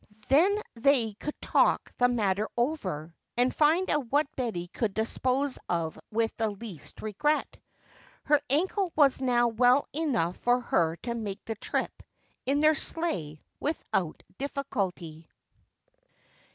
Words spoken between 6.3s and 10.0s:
the least regret. Her ankle was now well